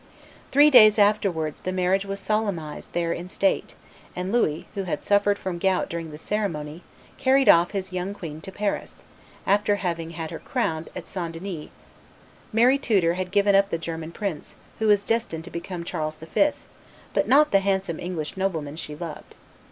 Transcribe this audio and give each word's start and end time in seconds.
Three 0.51 0.71
days 0.71 0.97
afterwards 0.97 1.61
the 1.61 1.71
marriage 1.71 2.07
was 2.07 2.19
solemnized 2.19 2.91
there 2.93 3.13
in 3.13 3.29
state, 3.29 3.75
and 4.15 4.31
Louis, 4.31 4.65
who 4.73 4.85
had 4.85 5.03
suffered 5.03 5.37
from 5.37 5.59
gout 5.59 5.89
during 5.91 6.09
the 6.09 6.17
ceremony, 6.17 6.81
carried 7.19 7.47
off 7.47 7.69
his 7.69 7.93
young 7.93 8.15
queen 8.15 8.41
to 8.41 8.51
Paris, 8.51 9.03
after 9.45 9.75
having 9.75 10.09
had 10.17 10.31
her 10.31 10.39
crowned 10.39 10.89
at 10.95 11.07
St. 11.07 11.33
Denis 11.33 11.69
Mary 12.51 12.79
Tudor 12.79 13.13
had 13.13 13.29
given 13.29 13.53
up 13.53 13.69
the 13.69 13.77
German 13.77 14.11
prince, 14.11 14.55
who 14.79 14.87
was 14.87 15.03
destined 15.03 15.43
to 15.43 15.51
become 15.51 15.83
Charles 15.83 16.15
V., 16.15 16.49
but 17.13 17.27
not 17.27 17.51
the 17.51 17.59
handsome 17.59 17.99
English 17.99 18.35
nobleman 18.35 18.77
she 18.77 18.95
loved. 18.95 19.35